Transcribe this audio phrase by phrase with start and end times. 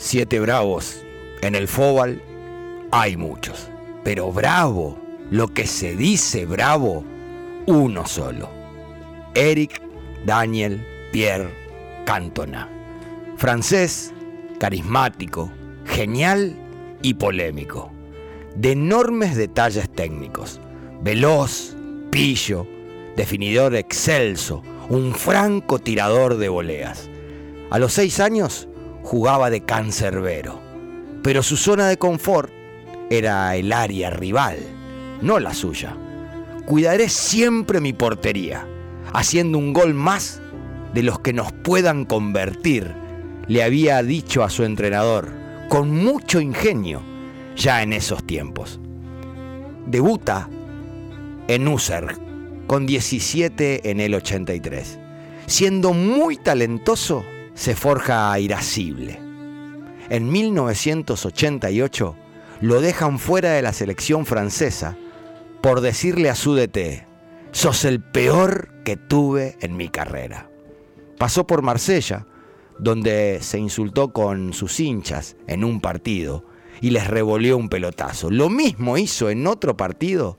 [0.00, 1.02] Siete bravos
[1.42, 2.22] en el fóbal
[2.92, 3.68] hay muchos,
[4.04, 4.96] pero bravo,
[5.28, 7.02] lo que se dice bravo,
[7.66, 8.48] uno solo.
[9.34, 9.82] Eric
[10.24, 11.52] Daniel Pierre
[12.06, 12.68] Cantona.
[13.36, 14.14] Francés,
[14.60, 15.50] carismático,
[15.84, 16.54] genial
[17.02, 17.90] y polémico.
[18.54, 20.60] De enormes detalles técnicos.
[21.02, 21.76] Veloz,
[22.12, 22.68] pillo,
[23.16, 27.10] definidor excelso, un franco tirador de voleas.
[27.70, 28.68] A los seis años
[29.02, 30.60] jugaba de cancerbero,
[31.22, 32.50] pero su zona de confort
[33.10, 34.58] era el área rival,
[35.22, 35.96] no la suya.
[36.66, 38.66] Cuidaré siempre mi portería,
[39.12, 40.40] haciendo un gol más
[40.92, 42.94] de los que nos puedan convertir,
[43.46, 45.30] le había dicho a su entrenador,
[45.68, 47.02] con mucho ingenio,
[47.56, 48.80] ya en esos tiempos.
[49.86, 50.48] Debuta
[51.48, 52.16] en User,
[52.66, 54.98] con 17 en el 83.
[55.46, 57.24] Siendo muy talentoso,
[57.58, 59.18] se forja irascible.
[60.10, 62.16] En 1988
[62.60, 64.96] lo dejan fuera de la selección francesa
[65.60, 67.04] por decirle a su DT,
[67.50, 70.48] sos el peor que tuve en mi carrera.
[71.18, 72.26] Pasó por Marsella,
[72.78, 76.44] donde se insultó con sus hinchas en un partido
[76.80, 78.30] y les revolvió un pelotazo.
[78.30, 80.38] Lo mismo hizo en otro partido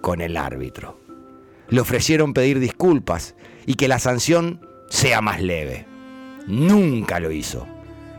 [0.00, 0.98] con el árbitro.
[1.68, 3.34] Le ofrecieron pedir disculpas
[3.66, 5.86] y que la sanción sea más leve.
[6.46, 7.66] Nunca lo hizo.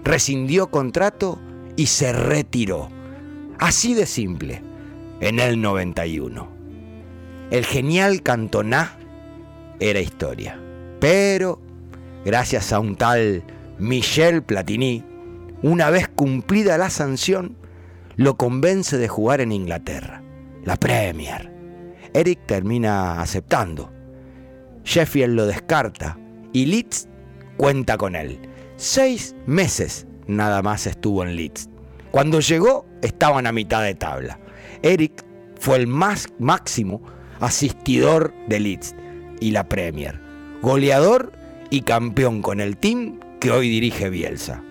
[0.03, 1.39] Rescindió contrato
[1.75, 2.89] y se retiró.
[3.59, 4.63] Así de simple,
[5.21, 6.49] en el 91.
[7.51, 8.97] El genial Cantoná
[9.79, 10.59] era historia.
[10.99, 11.61] Pero,
[12.25, 13.43] gracias a un tal
[13.77, 15.03] Michel Platini,
[15.61, 17.55] una vez cumplida la sanción,
[18.15, 20.23] lo convence de jugar en Inglaterra,
[20.65, 21.53] la Premier.
[22.15, 23.91] Eric termina aceptando.
[24.83, 26.17] Sheffield lo descarta
[26.53, 27.09] y Leeds
[27.57, 28.39] cuenta con él.
[28.77, 31.69] Seis meses nada más estuvo en Leeds.
[32.11, 34.39] Cuando llegó estaban a mitad de tabla.
[34.81, 35.25] Eric
[35.59, 37.01] fue el más máximo
[37.39, 38.95] asistidor de Leeds
[39.39, 40.19] y la Premier,
[40.61, 41.33] goleador
[41.69, 44.61] y campeón con el team que hoy dirige Bielsa.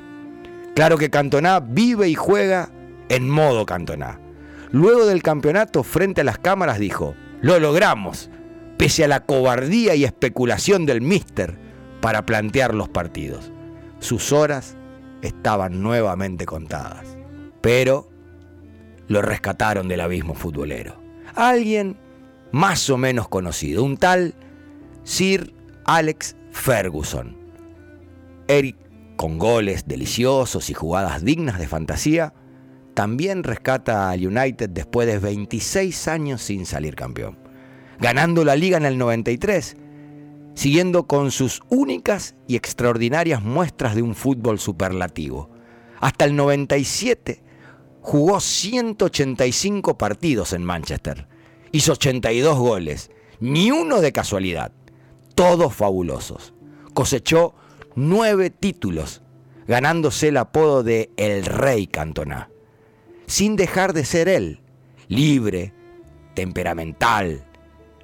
[0.75, 2.71] Claro que Cantona vive y juega
[3.09, 4.21] en modo Cantona.
[4.71, 8.31] Luego del campeonato, frente a las cámaras, dijo, lo logramos,
[8.79, 11.59] pese a la cobardía y especulación del Mister
[12.03, 13.51] para plantear los partidos.
[14.01, 14.77] Sus horas
[15.23, 17.17] estaban nuevamente contadas.
[17.63, 18.11] Pero
[19.07, 21.01] lo rescataron del abismo futbolero.
[21.37, 21.97] Alguien
[22.51, 24.35] más o menos conocido, un tal
[25.05, 25.55] Sir
[25.85, 27.37] Alex Ferguson.
[28.49, 28.77] Eric,
[29.17, 32.35] con goles deliciosos y jugadas dignas de fantasía,
[32.95, 37.39] también rescata al United después de 26 años sin salir campeón,
[38.01, 39.77] ganando la liga en el 93,
[40.55, 45.51] siguiendo con sus únicas y extraordinarias muestras de un fútbol superlativo.
[46.01, 47.43] Hasta el 97
[48.01, 51.29] jugó 185 partidos en Manchester,
[51.71, 54.73] hizo 82 goles, ni uno de casualidad,
[55.35, 56.55] todos fabulosos.
[56.95, 57.55] Cosechó
[57.95, 59.23] nueve títulos,
[59.67, 62.51] ganándose el apodo de El Rey Cantona,
[63.27, 64.61] sin dejar de ser él,
[65.09, 65.73] libre,
[66.35, 67.45] temperamental,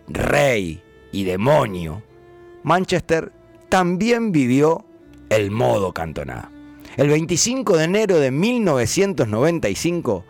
[0.07, 0.83] rey
[1.13, 2.03] y demonio.
[2.63, 3.33] Manchester
[3.69, 4.85] también vivió
[5.31, 6.51] el modo Cantona.
[6.97, 10.25] El 25 de enero de 1995,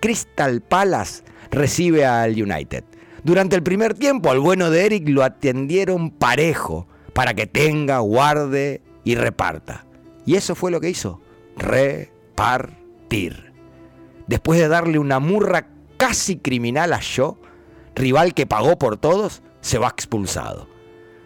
[0.00, 2.84] Crystal Palace recibe al United.
[3.24, 8.80] Durante el primer tiempo al bueno de Eric lo atendieron parejo para que tenga, guarde
[9.04, 9.84] y reparta.
[10.24, 11.20] Y eso fue lo que hizo,
[11.56, 13.52] repartir.
[14.26, 17.36] Después de darle una murra casi criminal a Shaw,
[17.94, 20.68] rival que pagó por todos, se va expulsado.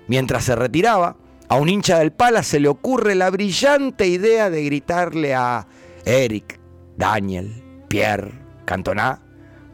[0.09, 1.17] Mientras se retiraba,
[1.49, 5.67] a un hincha del Pala se le ocurre la brillante idea de gritarle a
[6.07, 6.59] Eric,
[6.97, 8.33] Daniel, Pierre,
[8.65, 9.21] Cantona,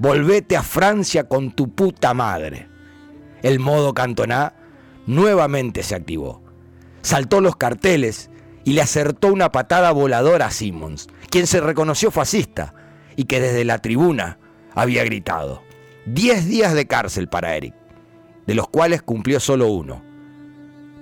[0.00, 2.69] volvete a Francia con tu puta madre.
[3.43, 4.55] El modo Cantona
[5.06, 6.43] nuevamente se activó.
[7.03, 8.28] Saltó los carteles
[8.65, 12.75] y le acertó una patada voladora a Simmons, quien se reconoció fascista
[13.14, 14.41] y que desde la tribuna
[14.75, 15.62] había gritado.
[16.06, 17.75] Diez días de cárcel para Eric,
[18.49, 20.07] de los cuales cumplió solo uno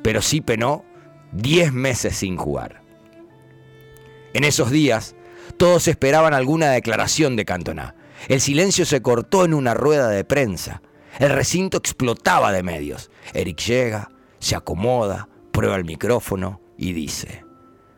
[0.06, 0.84] pero sí penó
[1.32, 2.80] 10 meses sin jugar.
[4.34, 5.16] En esos días,
[5.56, 7.96] todos esperaban alguna declaración de Cantona.
[8.28, 10.80] El silencio se cortó en una rueda de prensa.
[11.18, 13.10] El recinto explotaba de medios.
[13.34, 17.44] Eric llega, se acomoda, prueba el micrófono y dice,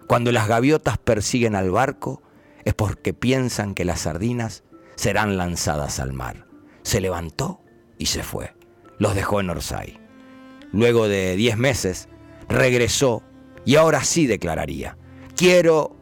[0.06, 2.22] cuando las gaviotas persiguen al barco
[2.64, 4.64] es porque piensan que las sardinas
[4.94, 6.46] serán lanzadas al mar.
[6.84, 7.60] Se levantó
[7.98, 8.54] y se fue.
[8.96, 10.07] Los dejó en Orsay
[10.72, 12.08] luego de 10 meses,
[12.48, 13.22] regresó
[13.64, 14.96] y ahora sí declararía,
[15.36, 15.96] quiero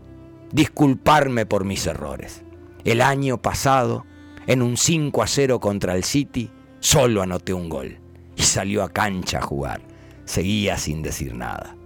[0.52, 2.42] disculparme por mis errores.
[2.84, 4.04] El año pasado,
[4.46, 7.98] en un 5 a 0 contra el City, solo anoté un gol
[8.36, 9.82] y salió a cancha a jugar.
[10.24, 11.76] Seguía sin decir nada.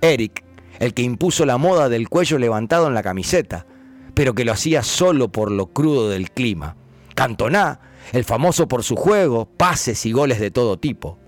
[0.00, 0.44] Eric,
[0.78, 3.66] el que impuso la moda del cuello levantado en la camiseta,
[4.14, 6.76] pero que lo hacía solo por lo crudo del clima.
[7.14, 7.80] Cantoná,
[8.12, 11.18] el famoso por su juego, pases y goles de todo tipo.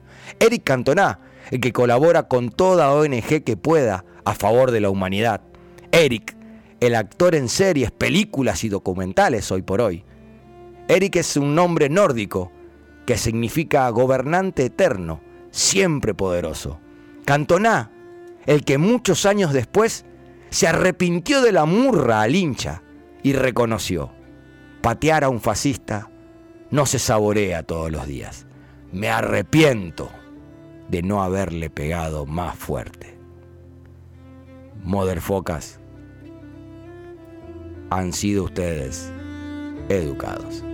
[0.40, 1.20] Eric Cantoná,
[1.50, 5.42] el que colabora con toda ONG que pueda a favor de la humanidad.
[5.90, 6.36] Eric,
[6.80, 10.04] el actor en series, películas y documentales hoy por hoy.
[10.88, 12.50] Eric es un nombre nórdico
[13.06, 15.20] que significa gobernante eterno,
[15.50, 16.80] siempre poderoso.
[17.24, 17.90] Cantoná,
[18.46, 20.04] el que muchos años después
[20.50, 22.82] se arrepintió de la murra al hincha
[23.22, 24.12] y reconoció,
[24.82, 26.10] patear a un fascista
[26.70, 28.46] no se saborea todos los días.
[28.92, 30.10] Me arrepiento
[30.88, 33.18] de no haberle pegado más fuerte.
[34.84, 35.80] Motherfocas,
[37.90, 39.12] han sido ustedes
[39.88, 40.64] educados.